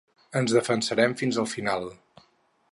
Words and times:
Ens 0.39 0.53
defensarem 0.55 1.13
fins 1.21 1.39
al 1.43 1.49
final. 1.53 1.89